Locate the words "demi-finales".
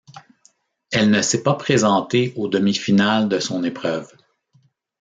2.47-3.29